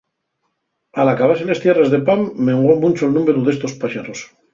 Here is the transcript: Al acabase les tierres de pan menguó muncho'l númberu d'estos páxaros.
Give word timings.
Al 1.03 1.11
acabase 1.11 1.45
les 1.49 1.61
tierres 1.65 1.91
de 1.93 1.99
pan 2.07 2.23
menguó 2.47 2.73
muncho'l 2.87 3.13
númberu 3.19 3.39
d'estos 3.51 3.73
páxaros. 3.85 4.19